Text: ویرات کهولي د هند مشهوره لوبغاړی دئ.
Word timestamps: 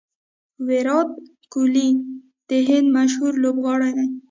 ویرات 0.67 1.09
کهولي 1.51 1.89
د 2.49 2.51
هند 2.67 2.87
مشهوره 2.97 3.37
لوبغاړی 3.43 3.91
دئ. 3.97 4.07